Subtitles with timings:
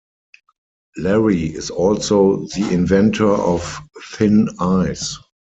[0.97, 3.81] Larry is also the inventor of
[4.15, 5.19] "Thin Ice".